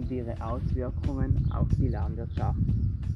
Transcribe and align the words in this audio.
und 0.00 0.10
ihre 0.10 0.34
Auswirkungen 0.40 1.46
auf 1.52 1.68
die 1.78 1.88
Landwirtschaft. 1.88 2.58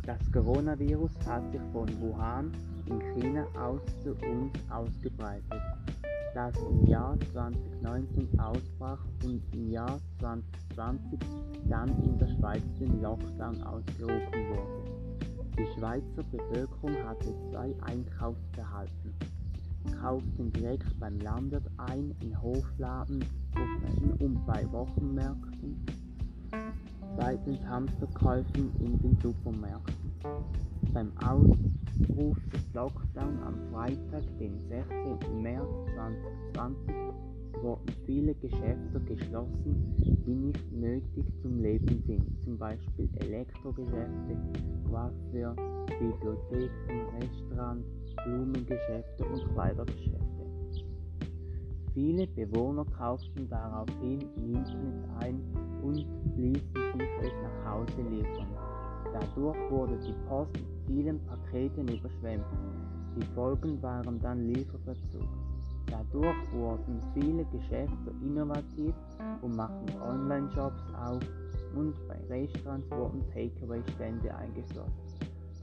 Das 0.05 0.19
Coronavirus 0.33 1.13
hat 1.27 1.51
sich 1.51 1.61
von 1.73 1.89
Wuhan 2.01 2.53
in 2.87 3.01
China 3.15 3.47
aus 3.59 3.81
zu 4.03 4.11
uns 4.11 4.53
ausgebreitet, 4.69 5.63
das 6.35 6.55
im 6.59 6.87
Jahr 6.87 7.17
2019 7.33 8.39
ausbrach 8.39 8.99
und 9.25 9.43
im 9.55 9.71
Jahr 9.71 9.99
2020 10.21 11.19
dann 11.69 11.89
in 12.03 12.19
der 12.19 12.29
Schweiz 12.29 12.63
den 12.79 13.01
Lockdown 13.01 13.63
ausgerufen 13.63 14.49
wurde. 14.51 14.91
Die 15.57 15.79
Schweizer 15.79 16.23
Bevölkerung 16.31 16.97
hatte 17.07 17.33
zwei 17.51 17.75
Einkaufsverhalten 17.81 19.15
kauften 20.01 20.53
direkt 20.53 20.99
beim 20.99 21.19
Landwirt 21.21 21.67
ein 21.77 22.15
in 22.21 22.41
Hofladen 22.41 23.25
und 24.19 24.47
bei 24.47 24.71
Wochenmärkten, 24.73 25.85
zweitens 27.17 27.65
Hamsterkäufen 27.67 28.71
in 28.81 28.99
den 29.01 29.17
Supermärkten. 29.23 29.95
Beim 30.93 31.13
Ausruf 31.19 32.37
des 32.53 32.75
Lockdown 32.75 33.39
am 33.43 33.55
Freitag, 33.73 34.23
den 34.39 34.59
16. 34.69 35.43
März 35.43 35.69
2020, 35.95 36.95
wurden 37.63 37.87
viele 38.07 38.35
Geschäfte 38.35 39.01
geschlossen, 39.07 39.95
die 40.27 40.35
nicht 40.35 40.73
nötig 40.73 41.25
zum 41.43 41.61
Leben 41.61 42.03
sind, 42.07 42.45
zum 42.45 42.59
Beispiel 42.59 43.09
Elektrogeschäfte, 43.21 44.37
Coiffeur, 44.89 45.55
Bibliotheken, 45.87 47.07
Restaurants, 47.21 47.87
Blumengeschäfte 48.25 49.25
und 49.25 49.55
Kleidergeschäfte. 49.55 50.24
Viele 51.95 52.27
Bewohner 52.27 52.85
kauften 52.87 53.49
daraufhin 53.49 54.21
Internet 54.35 55.09
ein 55.21 55.41
und 55.81 56.05
ließen 56.37 56.99
sich 56.99 57.09
es 57.23 57.33
nach 57.41 57.73
Hause 57.73 58.03
liefern. 58.11 58.49
Dadurch 59.13 59.71
wurde 59.71 59.97
die 59.99 60.15
Post 60.29 60.53
mit 60.55 60.67
vielen 60.89 61.21
Paketen 61.27 61.87
überschwemmt. 61.87 62.45
Die 63.17 63.25
Folgen 63.37 63.81
waren 63.81 64.19
dann 64.19 64.49
Lieferverzug. 64.49 65.29
Dadurch 65.87 66.53
wurden 66.53 67.01
viele 67.13 67.45
Geschäfte 67.45 68.11
innovativ 68.23 68.93
und 69.43 69.55
machten 69.55 70.03
Online-Shops 70.03 70.83
auf 71.01 71.23
und 71.77 71.95
bei 72.09 72.17
Restaurants 72.29 72.91
wurden 72.91 73.23
Takeaway-Stände 73.33 74.35
eingeführt. 74.35 74.91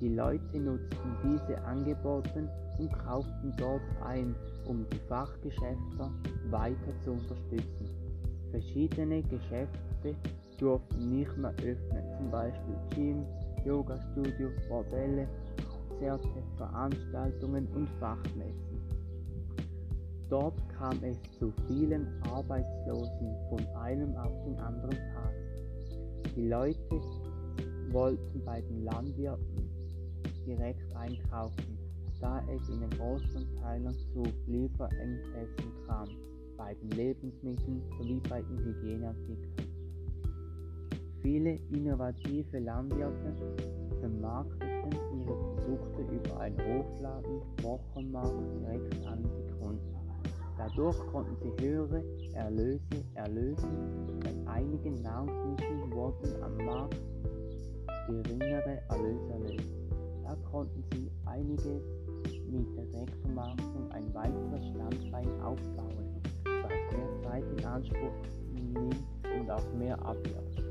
Die 0.01 0.09
Leute 0.09 0.59
nutzten 0.59 1.15
diese 1.23 1.63
Angebote 1.63 2.49
und 2.79 2.91
kauften 3.05 3.53
dort 3.57 3.83
ein, 4.03 4.33
um 4.65 4.83
die 4.91 4.97
Fachgeschäfte 5.07 6.09
weiter 6.49 6.91
zu 7.03 7.11
unterstützen. 7.11 7.87
Verschiedene 8.49 9.21
Geschäfte 9.21 10.15
durften 10.57 11.17
nicht 11.19 11.37
mehr 11.37 11.51
öffnen, 11.51 12.03
zum 12.17 12.31
Beispiel 12.31 12.75
Gym, 12.95 13.25
Yoga-Studio, 13.63 14.49
Bordelle, 14.67 15.27
Konzerte, 15.69 16.27
Veranstaltungen 16.57 17.67
und 17.75 17.87
Fachmessen. 17.99 18.81
Dort 20.29 20.57
kam 20.79 20.97
es 21.03 21.17
zu 21.37 21.53
vielen 21.67 22.07
Arbeitslosen 22.23 23.35
von 23.49 23.67
einem 23.75 24.15
auf 24.15 24.33
den 24.45 24.57
anderen 24.57 24.97
Tag. 25.13 25.33
Die 26.35 26.47
Leute 26.47 27.01
wollten 27.91 28.43
bei 28.43 28.61
den 28.61 28.85
Landwirten 28.85 29.60
direkt 30.51 30.95
einkaufen, 30.95 31.77
da 32.19 32.43
es 32.49 32.69
in 32.69 32.81
den 32.81 32.89
großen 32.91 33.47
Teilen 33.61 33.95
zu 34.13 34.23
Lieferengpässen 34.47 35.71
kam, 35.87 36.07
bei 36.57 36.75
den 36.75 36.91
Lebensmitteln 36.91 37.81
sowie 37.97 38.21
bei 38.29 38.41
den 38.41 38.57
Hygieneartikeln. 38.59 39.71
Viele 41.21 41.55
innovative 41.71 42.59
Landwirte 42.59 43.33
vermarkteten 43.99 44.91
ihre 45.19 45.35
Produkte 45.55 46.01
über 46.01 46.39
einen 46.39 46.57
Hofladen, 46.57 47.41
Wochenmarkt 47.61 48.51
direkt 48.59 49.05
an 49.05 49.23
die 49.23 49.53
Kunden. 49.53 49.95
Dadurch 50.57 50.97
konnten 51.11 51.35
sie 51.41 51.65
höhere 51.65 52.03
Erlöse 52.33 52.81
erlösen, 53.15 54.19
bei 54.19 54.51
einigen 54.51 55.01
Nahrungsmitteln 55.01 55.91
wurden 55.91 56.43
am 56.43 56.57
Markt 56.65 57.01
geringere 58.07 58.81
Erlöse 58.89 59.31
erlöst. 59.31 59.80
Da 60.31 60.37
konnten 60.49 60.81
sie 60.93 61.11
einiges 61.25 61.83
mit 62.49 62.65
der 62.77 62.85
Direktvermarktung 62.85 63.91
ein 63.91 64.13
weiteres 64.13 64.65
Standbein 64.69 65.41
aufbauen, 65.41 66.21
was 66.45 66.97
mehr 66.97 67.21
Zeit 67.21 67.43
in 67.57 67.65
Anspruch 67.65 68.13
nimmt 68.53 68.95
und 69.37 69.51
auch 69.51 69.73
mehr 69.77 70.01
abwirft. 70.05 70.63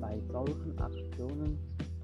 Bei 0.00 0.20
solchen 0.32 0.76
Aktionen 0.80 1.56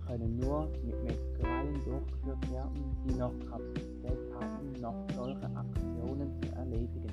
können 0.07 0.37
nur 0.37 0.69
mit 0.85 1.03
Metzgereien 1.03 1.75
durchgeführt 1.85 2.53
werden, 2.53 2.97
die 3.05 3.15
noch 3.15 3.35
Kapazität 3.51 4.35
hatten, 4.39 4.81
noch 4.81 4.95
solche 5.17 5.51
Aktionen 5.57 6.31
zu 6.43 6.53
erledigen. 6.55 7.13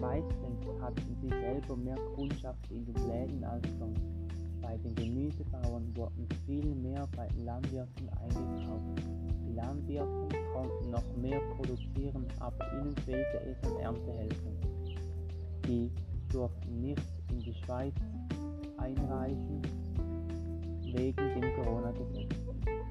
Meistens 0.00 0.66
hatten 0.80 1.16
sie 1.22 1.28
selber 1.28 1.76
mehr 1.76 1.98
Kundschaft 2.16 2.68
in 2.72 2.84
den 2.84 2.96
Läden 3.08 3.44
als 3.44 3.64
sonst. 3.78 4.19
Bei 5.40 5.58
den 5.58 5.62
Gemüsebauern 5.62 5.96
wurden 5.96 6.28
viel 6.46 6.74
mehr 6.74 7.06
bei 7.16 7.28
Landwirten 7.38 8.08
eingekauft. 8.10 9.02
Die 9.46 9.52
Landwirte 9.54 10.36
konnten 10.52 10.90
noch 10.90 11.16
mehr 11.16 11.40
produzieren, 11.56 12.26
aber 12.40 12.72
ihnen 12.74 12.96
fehlte 13.04 13.40
es 13.46 13.70
an 13.70 13.76
Erntehelfern. 13.80 14.56
Die 15.66 15.90
durften 16.32 16.80
nicht 16.80 17.02
in 17.30 17.38
die 17.38 17.54
Schweiz 17.54 17.94
einreichen 18.78 19.62
wegen 20.92 21.40
dem 21.40 21.54
Corona-Gesetz. 21.54 22.34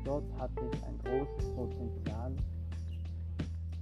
Dort 0.06 0.26
hat 0.40 0.52
es 0.58 0.84
ein 0.84 0.98
großes 1.04 1.56
Potenzial 1.56 2.36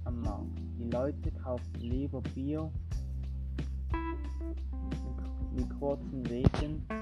am 0.04 0.20
Markt. 0.20 0.58
Die 0.78 0.90
Leute 0.90 1.30
kauften 1.42 1.80
lieber 1.80 2.20
Bio 2.34 2.70
mit 5.54 5.78
kurzen 5.78 6.28
Wegen 6.28 6.97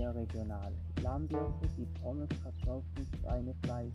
sehr 0.00 0.14
regional. 0.14 0.72
Landwirte, 1.02 1.68
die 1.76 1.86
Pommes, 2.00 2.28
Kartoffeln, 2.42 3.06
Schweinefleisch, 3.20 3.92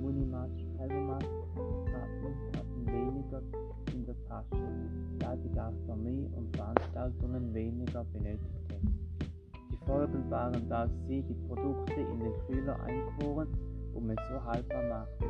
Munimat, 0.00 0.50
Kalbermat 0.76 1.22
hatten, 1.22 2.56
hatten 2.56 2.86
weniger 2.86 3.40
in 3.92 4.04
der 4.04 4.16
Tasche, 4.26 4.68
da 5.20 5.36
die 5.36 5.54
Gastronomie 5.54 6.28
und 6.34 6.56
Veranstaltungen 6.56 7.54
weniger 7.54 8.02
benötigten. 8.12 8.98
Die 9.70 9.86
Folgen 9.86 10.28
waren, 10.28 10.68
dass 10.68 10.90
sie 11.06 11.22
die 11.22 11.38
Produkte 11.46 12.00
in 12.00 12.18
den 12.18 12.32
Kühler 12.48 12.76
einfuhren, 12.82 13.46
um 13.94 14.10
es 14.10 14.18
so 14.28 14.44
haltbar 14.44 14.82
machten, 14.88 15.24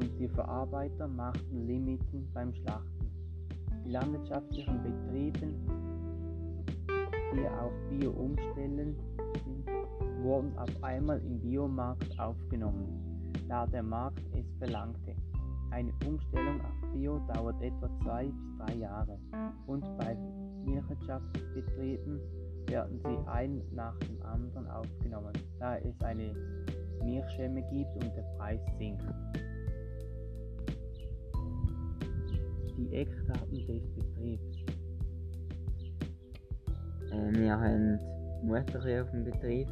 und 0.00 0.18
die 0.18 0.28
Verarbeiter 0.28 1.08
machten 1.08 1.66
Limiten 1.66 2.26
beim 2.32 2.54
Schlachten. 2.54 3.10
Die 3.84 3.90
landwirtschaftlichen 3.90 4.82
Betrieben 4.82 5.93
die 7.34 7.48
auf 7.48 7.72
Bio 7.90 8.10
umstellen, 8.10 8.96
wurden 10.22 10.56
auf 10.58 10.70
einmal 10.82 11.20
im 11.20 11.40
Biomarkt 11.40 12.18
aufgenommen, 12.18 13.32
da 13.48 13.66
der 13.66 13.82
Markt 13.82 14.22
es 14.32 14.46
verlangte. 14.58 15.14
Eine 15.70 15.92
Umstellung 16.06 16.60
auf 16.60 16.92
Bio 16.92 17.18
dauert 17.34 17.60
etwa 17.60 17.90
zwei 18.02 18.26
bis 18.26 18.58
drei 18.58 18.74
Jahre 18.76 19.18
und 19.66 19.82
bei 19.98 20.16
Milchwirtschaftsbetrieben 20.64 22.20
werden 22.68 23.00
sie 23.04 23.28
ein 23.28 23.60
nach 23.72 23.98
dem 23.98 24.22
anderen 24.22 24.68
aufgenommen, 24.68 25.32
da 25.58 25.76
es 25.78 26.00
eine 26.00 26.32
Milchschämme 27.02 27.62
gibt 27.70 27.94
und 27.96 28.16
der 28.16 28.22
Preis 28.38 28.60
sinkt. 28.78 29.02
Die 32.76 32.92
Eckdaten 32.92 33.66
des 33.66 33.82
Betriebs 33.94 34.53
wir 37.32 37.58
haben 37.58 37.98
Mutter 38.42 38.78
auf 39.02 39.10
dem 39.10 39.24
Betrieb 39.24 39.68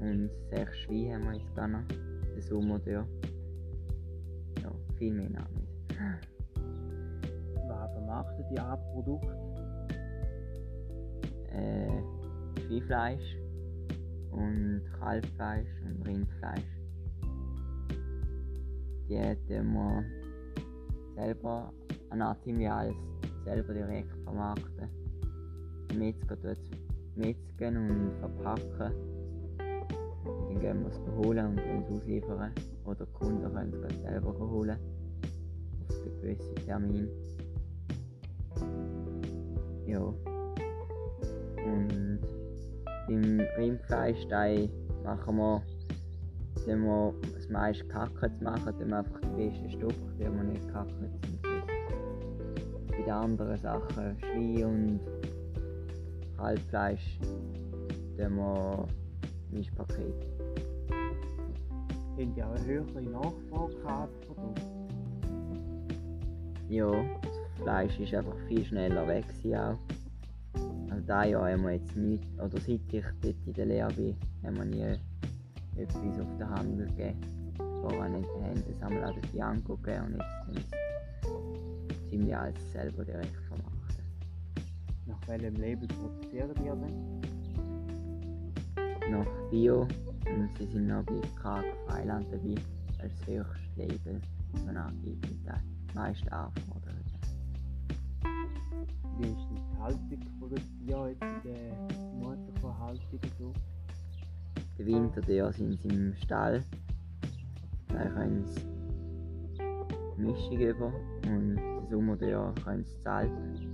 und 0.00 0.30
sechs 0.50 0.76
Schweine 0.78 1.14
haben 1.14 1.24
wir 1.24 1.38
jetzt 1.38 1.56
da 1.56 1.66
noch. 1.66 1.84
Der 2.34 2.42
Sommer 2.42 2.80
Ja, 4.62 4.70
viel 4.98 5.14
mehr 5.14 5.30
noch 5.30 5.48
nicht. 5.50 5.72
Was 7.68 7.92
vermarktet 7.92 8.46
ihr 8.50 8.62
an 8.62 8.78
Produkt? 8.92 9.26
Äh, 11.52 12.02
Schweinefleisch 12.66 13.36
und 14.32 14.82
Kalbfleisch 14.98 15.82
und 15.86 16.06
Rindfleisch. 16.06 16.80
Die 19.08 19.16
hätten 19.16 19.72
wir 19.72 20.04
selber 21.14 21.72
an 22.10 22.22
alles 22.22 22.96
selber 23.44 23.72
direkt 23.72 24.14
vermarkten. 24.24 25.05
Metzger 25.94 26.36
metzgen 27.14 27.76
und 27.76 28.12
verpacken. 28.20 28.92
Dann 29.58 30.60
gehen 30.60 30.82
wir 30.82 30.90
es 30.90 31.00
holen 31.16 31.46
und 31.46 31.60
uns 31.60 31.90
ausliefern. 31.90 32.52
Oder 32.84 33.06
die 33.06 33.12
Kunden 33.12 33.54
können 33.54 33.84
es 33.88 34.02
selber 34.02 34.38
holen. 34.38 34.78
Auf 35.88 36.02
einen 36.02 36.20
gewissen 36.20 36.54
Termin. 36.66 37.08
Ja. 39.86 40.12
beim 43.06 43.40
Rindfleisch 43.56 44.26
machen 45.04 45.36
wir, 45.36 45.62
wenn 46.66 46.82
wir 46.82 47.14
das 47.34 47.48
meiste 47.48 47.86
Kacken 47.86 48.38
zu 48.38 48.44
machen, 48.44 48.74
dann 48.78 48.92
einfach 48.92 49.20
die 49.20 49.48
besten 49.48 49.70
Stücke, 49.70 49.94
die 50.18 50.24
wir 50.24 50.42
nicht 50.42 50.68
kacken. 50.72 51.10
Bei 52.88 53.02
den 53.02 53.10
anderen 53.10 53.56
Sachen, 53.58 54.18
Schwein 54.18 54.64
und 54.64 55.00
Halbfleisch, 56.38 57.18
dann 58.16 58.36
wir 58.36 58.86
Mischpaket. 59.50 60.26
Haben 62.16 62.34
die 62.34 62.42
auch 62.42 62.54
eine 62.54 62.64
höhere 62.64 63.02
Nachfrage 63.02 64.12
Produkt? 64.26 64.60
Ja, 66.68 66.90
das 66.90 67.62
Fleisch 67.62 68.00
ist 68.00 68.14
einfach 68.14 68.36
viel 68.48 68.64
schneller 68.64 69.06
weg 69.06 69.24
auch. 69.42 69.78
Also 70.90 71.02
dieses 71.02 71.30
Jahr 71.30 71.50
haben 71.50 71.62
wir 71.62 71.72
jetzt 71.72 71.96
nicht, 71.96 72.24
oder 72.34 72.48
seit 72.58 72.68
ich 72.68 73.04
dort 73.22 73.36
in 73.46 73.52
der 73.52 73.66
Lehre 73.66 73.92
bin, 73.92 74.16
haben 74.44 74.56
wir 74.56 74.64
nie 74.64 74.98
etwas 75.76 76.20
auf 76.20 76.36
den 76.38 76.48
Handel 76.48 76.86
gegeben. 76.86 77.20
Vorher 77.80 78.08
nicht 78.08 78.28
haben 78.28 78.64
das 78.66 78.82
haben 78.82 78.94
wir 78.96 79.08
auch 79.08 79.14
den 79.14 79.30
Bianco 79.30 79.76
gegeben 79.76 80.18
und 80.48 80.56
jetzt 80.56 80.70
sind 80.70 82.10
ziemlich 82.10 82.36
alles 82.36 82.72
selber 82.72 83.04
direkt 83.04 83.36
vermarktet. 83.48 83.65
Welchem 85.26 85.56
Label 85.56 85.88
produzieren 85.88 86.50
die 86.54 86.64
denn? 86.64 87.20
Nach 89.10 89.26
Bio 89.50 89.80
und 89.80 90.50
sie 90.56 90.66
sind 90.66 90.86
noch 90.86 91.02
bei 91.04 91.20
Karg 91.40 91.64
Freiland 91.86 92.26
dabei 92.30 92.54
als 93.00 93.12
höchstes 93.26 93.76
Label, 93.76 94.20
das 94.52 94.64
man 94.64 94.76
angibt 94.76 95.28
und 95.28 95.40
die 95.44 95.94
meisten 95.94 96.28
anfordern. 96.28 97.02
Wie 99.18 99.26
ist 99.26 99.48
die 99.50 99.78
Haltung 99.80 100.22
von 100.38 100.50
der 100.50 100.62
Tiere 100.78 101.08
jetzt 101.08 101.22
in 101.22 101.42
der 101.44 101.72
Mutterverhaltung 102.20 103.20
so? 103.38 103.52
Den 104.78 104.86
Winter 104.86 105.20
der 105.22 105.52
sind 105.52 105.80
sie 105.80 105.88
im 105.88 106.14
Stall. 106.22 106.62
Da 107.88 108.04
können 108.10 108.44
sie 108.46 108.62
Mischung 110.22 110.60
über 110.60 110.92
und 111.26 111.56
den 111.56 111.86
Sommer 111.90 112.16
der 112.16 112.54
können 112.62 112.84
sie 112.84 113.02
zahlen. 113.02 113.65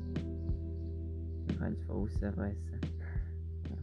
Sie 1.71 1.85
von 1.85 1.97
außen 1.97 2.33
fressen. 2.33 2.81
Ja. 3.69 3.77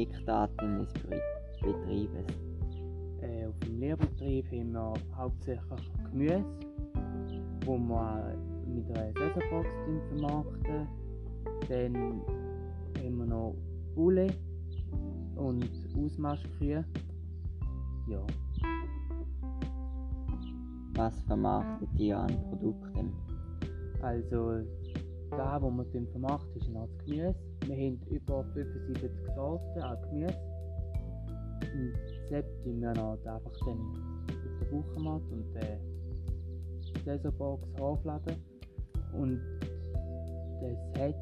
Eckdaten 0.00 0.78
des 0.78 0.92
Betriebes. 1.62 2.26
Äh, 3.22 3.46
auf 3.46 3.58
dem 3.60 3.80
Lehrbetrieb 3.80 4.46
haben 4.52 4.72
wir 4.72 4.94
hauptsächlich 5.16 5.92
Gemüse, 6.10 6.44
wo 7.64 7.78
wir 7.78 8.36
mit 8.66 8.86
einer 8.96 9.12
Saisonbox 9.14 9.68
vermarkten. 10.08 10.86
Dann 11.68 11.94
haben 12.98 13.18
wir 13.18 13.26
noch 13.26 13.54
Bulle 13.94 14.28
und 15.36 15.68
Ausmarschkühe. 15.96 16.84
Ja. 18.08 18.26
Was 20.98 21.22
vermarktet 21.28 21.88
ihr 21.96 22.18
an 22.18 22.36
Produkten? 22.50 23.12
Also, 24.02 24.64
da, 25.30 25.62
wo 25.62 25.70
wir 25.70 25.84
dann 25.92 26.08
vermarkten, 26.08 26.60
ist 26.60 26.74
das 26.74 26.88
Gemüse. 27.06 27.34
Wir 27.66 27.76
haben 27.76 28.00
über 28.10 28.44
75 28.52 29.10
Sorten 29.36 29.80
an 29.80 29.96
Gemüse. 30.10 30.34
Und 31.62 31.92
selbst 32.28 32.64
tun 32.64 32.80
wir 32.80 32.92
noch 32.94 33.12
einfach 33.12 33.52
dann 33.64 33.78
auf 34.26 34.70
den 34.70 34.72
Wochenmarkt 34.72 35.32
und 35.32 35.54
den 35.54 37.04
Saisonbox 37.04 37.80
aufladen. 37.80 38.34
Und 39.12 39.40
das 40.60 41.00
hat 41.00 41.14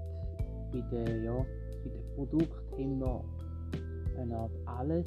bei 0.73 0.81
den, 0.91 1.23
ja, 1.23 1.37
bei 1.85 1.91
den 1.91 2.15
Produkten 2.15 2.79
immer 2.79 3.23
eine 4.19 4.39
Art 4.39 4.53
alles, 4.65 5.05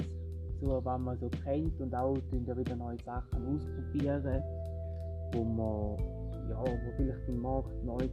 so 0.62 0.80
was 0.84 1.00
man 1.02 1.18
so 1.18 1.28
kennt 1.44 1.82
und 1.82 1.96
auch 1.96 2.16
wieder 2.32 2.76
neue 2.76 3.00
Sachen 3.04 3.56
ausprobieren, 3.56 4.44
wo 5.34 5.44
man 5.44 5.98
ja, 6.50 6.64
wo 6.64 6.92
vielleicht 6.98 7.28
im 7.28 7.42
Markt 7.42 7.84
neu 7.86 8.10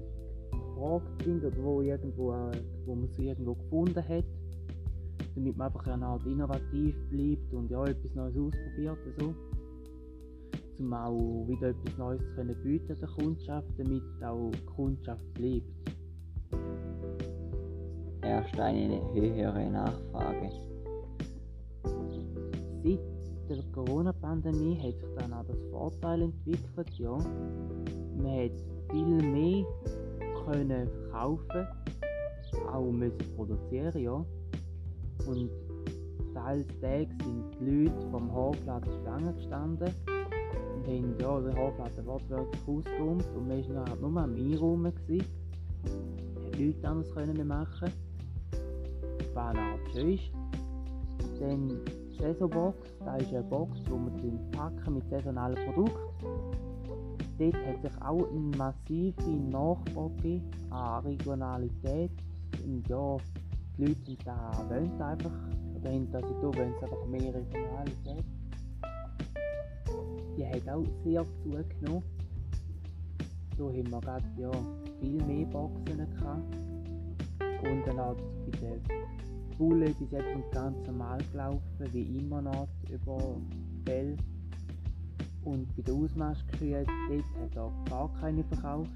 gefragt 0.50 1.22
sind 1.24 1.44
oder 1.44 1.56
wo, 1.62 1.80
irgendwo, 1.80 2.32
äh, 2.32 2.62
wo 2.84 2.94
man 2.94 3.08
sie 3.12 3.28
irgendwo 3.28 3.54
gefunden 3.54 4.02
hat, 4.08 4.24
damit 5.34 5.56
man 5.56 5.66
einfach 5.68 5.86
eine 5.86 6.06
Art 6.06 6.26
innovativ 6.26 6.94
bleibt 7.10 7.52
und 7.52 7.70
ja, 7.70 7.84
etwas 7.84 8.14
Neues 8.14 8.36
ausprobiert. 8.36 8.98
So. 9.18 9.34
Um 10.78 10.92
auch 10.92 11.48
wieder 11.48 11.68
etwas 11.70 11.96
Neues 11.96 12.20
zu 12.20 12.34
können 12.34 12.62
bieten 12.62 12.98
der 12.98 13.08
Kundschaft, 13.08 13.68
damit 13.78 14.02
auch 14.22 14.50
die 14.50 14.66
Kundschaft 14.66 15.34
bleibt. 15.34 15.64
Herrscht 18.20 18.58
eine 18.60 19.00
höhere 19.14 19.70
Nachfrage. 19.70 20.50
Seit 22.84 23.15
der 23.48 23.62
Corona-Pandemie 23.72 24.76
hat 24.76 24.98
sich 25.00 25.14
dann 25.16 25.32
auch 25.32 25.44
das 25.44 25.58
Vorteil 25.70 26.22
entwickelt, 26.22 26.90
ja. 26.98 27.16
Man 28.16 28.44
hat 28.44 28.52
viel 28.90 29.06
mehr 29.06 29.64
können 30.44 30.88
verkaufen, 30.88 31.66
auch 32.72 32.90
müssen 32.90 33.18
produzieren, 33.36 34.02
ja. 34.02 34.24
Und 35.26 35.50
teils 36.34 36.66
Tage 36.80 37.08
sind 37.24 37.44
die 37.60 37.84
Leute 37.84 38.10
vom 38.10 38.32
Hofladen 38.32 38.92
Schlange 39.02 39.32
gestanden 39.34 39.94
und 40.76 40.86
haben 40.86 41.14
ja, 41.20 41.40
den 41.40 41.56
Hofladen 41.56 42.06
wortwörtlich 42.06 42.62
ausgeräumt 42.66 43.26
und 43.36 43.48
man 43.48 43.74
war 43.74 43.88
halt 43.88 44.00
nur 44.00 44.16
am 44.22 44.34
Einräumen. 44.34 44.92
Gewesen. 44.94 45.26
Hat 46.44 46.58
nichts 46.58 46.84
anderes 46.84 47.14
können 47.14 47.46
machen. 47.46 47.90
Was 49.34 49.56
Art 49.56 49.80
schön 49.92 50.14
ist. 50.14 50.32
Dann 51.40 51.68
die 51.68 52.05
Saisonbox, 52.18 52.76
das 53.04 53.22
ist 53.22 53.34
eine 53.34 53.42
Box, 53.44 53.78
wo 53.88 53.96
man 53.96 54.50
packen 54.52 54.94
mit 54.94 55.08
saisonalen 55.10 55.56
Produkten. 55.66 56.16
Dort 57.38 57.54
hat 57.54 57.82
sich 57.82 58.02
auch 58.02 58.30
eine 58.30 58.56
massive 58.56 59.30
Nachfrage 59.50 60.40
an 60.70 61.04
Regionalität 61.04 62.10
und 62.64 62.88
ja, 62.88 63.16
die 63.76 63.84
Leute 63.84 64.16
da 64.24 64.64
wollen 64.68 65.02
einfach, 65.02 65.30
oder 65.76 65.90
hinter 65.90 66.20
sich 66.20 66.36
da 66.40 66.42
wollen 66.42 66.74
sie 66.78 66.84
einfach 66.84 67.06
mehr 67.06 67.34
Regionalität. 67.34 68.24
Die 70.38 70.46
hat 70.46 70.68
auch 70.68 70.84
sehr 71.04 71.24
zugenommen. 71.42 72.02
Da 73.58 73.64
haben 73.64 73.90
wir 73.90 74.00
gerade 74.00 74.24
ja, 74.38 74.50
viel 75.00 75.22
mehr 75.24 75.46
Boxen 75.46 75.98
gehabt. 75.98 76.56
Und 77.62 77.86
dann 77.86 78.00
auch 78.00 78.16
bei 78.60 78.80
Bullen, 79.58 79.94
die 79.98 80.06
sind 80.06 80.50
ganz 80.52 80.76
normal 80.86 81.18
gelaufen, 81.32 81.60
wie 81.92 82.18
immer 82.18 82.42
noch 82.42 82.68
über 82.90 83.36
Bell. 83.84 84.16
Und 85.44 85.74
bei 85.76 85.82
den 85.82 86.02
Ausmarschkühen, 86.02 86.84
dort 87.08 87.24
hat 87.40 87.56
er 87.56 87.90
gar 87.90 88.12
keine 88.20 88.44
verkauft. 88.44 88.90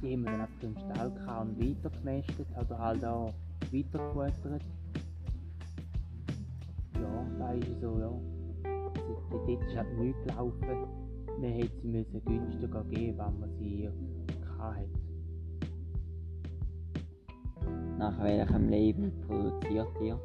Die 0.00 0.12
haben 0.12 0.22
wir 0.24 0.30
dann 0.30 0.40
einfach 0.42 0.62
im 0.62 0.76
Stall 0.76 1.10
gehabt 1.10 1.48
und 1.48 1.60
weitergemästet, 1.60 2.46
oder 2.56 2.78
halt 2.78 3.04
auch 3.04 3.32
weitergefuttert. 3.72 4.62
Ja, 6.94 7.26
da 7.38 7.52
ist 7.52 7.80
so, 7.80 7.98
ja. 7.98 8.12
Dort 9.30 9.48
ist 9.48 9.76
halt 9.76 9.98
nichts 9.98 10.22
gelaufen. 10.24 10.86
Man 11.40 11.50
hätte 11.50 11.80
sie 11.82 11.88
müssen 11.88 12.24
günstiger 12.24 12.84
geben, 12.84 13.18
wenn 13.18 13.40
man 13.40 13.50
sie 13.58 13.88
hatte. 14.58 15.07
Nach 17.98 18.16
welchem 18.22 18.68
Label 18.68 19.10
produziert 19.26 19.88
ihr? 20.00 20.16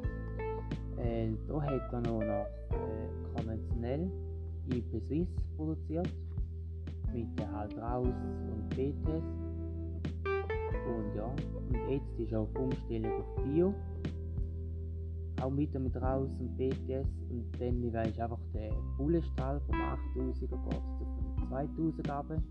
Äh, 0.96 1.32
da 1.48 1.60
hat 1.60 1.92
er 1.92 2.00
noch 2.02 2.20
nach 2.20 2.46
äh, 2.70 3.34
konventionell 3.34 4.08
IP 4.68 5.02
Swiss 5.02 5.26
produziert. 5.56 6.08
Mit 7.12 7.36
der 7.36 7.50
halt 7.50 7.76
raus 7.76 8.06
und 8.06 8.68
BTS. 8.70 9.24
Und 10.86 11.16
ja, 11.16 11.24
und 11.24 11.90
jetzt 11.90 12.20
ist 12.20 12.32
auf 12.32 12.48
Umstellung 12.56 13.12
auf 13.12 13.42
Bio. 13.42 13.74
Auch 15.42 15.50
mit 15.50 15.74
raus 15.74 16.28
und 16.38 16.56
BTS. 16.56 17.08
Und 17.30 17.44
dann 17.58 17.82
ist 17.82 17.96
einfach 17.96 18.38
der 18.52 18.70
Bullenstall 18.96 19.60
vom 19.66 19.74
8000er 19.74 20.32
geht 20.38 20.38
zu 20.38 21.42
2000 21.48 22.08
runter. 22.08 22.42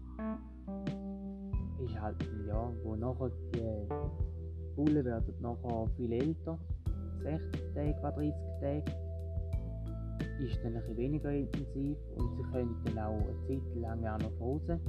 Ist 1.81 2.01
halt 2.01 2.17
ein 2.21 2.45
Jahr, 2.45 2.73
wo 2.83 2.95
nachher 2.97 3.31
die 3.53 4.32
Bullen 4.75 5.05
werden 5.05 5.33
nachher 5.41 5.87
viel 5.95 6.11
älter. 6.11 6.57
60 7.23 7.73
Tage, 7.73 7.95
30 8.01 8.33
Tage. 8.59 8.83
Ist 10.39 10.59
dann 10.63 10.75
ein 10.75 10.81
bisschen 10.81 10.97
weniger 10.97 11.31
intensiv 11.31 11.97
und 12.15 12.35
sie 12.35 12.43
können 12.51 12.75
dann 12.85 12.97
auch 12.99 13.21
eine 13.21 13.47
Zeit 13.47 13.75
lang 13.75 14.05
auch 14.05 14.19
noch 14.19 14.39
Hause. 14.39 14.79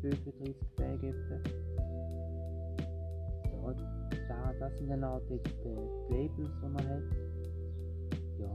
35 0.00 0.54
Tage 0.76 1.08
etwa. 1.08 1.34
Ja, 3.50 3.74
da, 4.28 4.52
das 4.58 4.78
sind 4.78 4.90
dann 4.90 5.04
auch 5.04 5.20
jetzt 5.28 5.48
die 5.64 6.14
Labels, 6.14 6.50
die 6.62 6.68
man 6.68 6.88
hat. 6.88 7.02
Ja. 8.38 8.50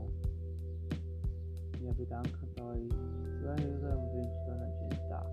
Wir 1.80 1.92
bedanken 1.92 2.60
euch 2.62 2.88
fürs 3.40 3.60
Zuhören 3.60 3.98
und 3.98 4.12
wünschen 4.14 4.48
euch 4.48 4.60
einen 4.60 4.74
schönen 4.78 5.08
Tag. 5.08 5.26